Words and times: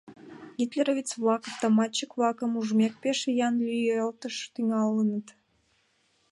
Гитлеровец-влак, 0.57 1.41
автоматчик-влакым 1.51 2.51
ужмек, 2.59 2.93
пеш 3.01 3.19
виян 3.27 3.55
лӱйылташ 3.67 4.35
тӱҥалыныт. 4.53 5.27